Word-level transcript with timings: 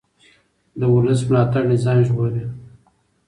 د 0.79 0.81
ولس 0.93 1.19
ملاتړ 1.29 1.63
نظام 1.73 1.99
ژغوري 2.07 2.43